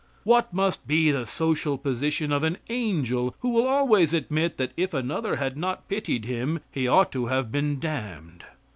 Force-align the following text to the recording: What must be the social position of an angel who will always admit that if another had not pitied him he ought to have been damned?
What 0.23 0.51
must 0.51 0.87
be 0.87 1.11
the 1.11 1.27
social 1.27 1.77
position 1.77 2.31
of 2.31 2.41
an 2.41 2.57
angel 2.71 3.35
who 3.41 3.49
will 3.49 3.67
always 3.67 4.15
admit 4.15 4.57
that 4.57 4.71
if 4.75 4.95
another 4.95 5.35
had 5.35 5.55
not 5.57 5.87
pitied 5.87 6.25
him 6.25 6.59
he 6.71 6.87
ought 6.87 7.11
to 7.11 7.27
have 7.27 7.51
been 7.51 7.79
damned? 7.79 8.43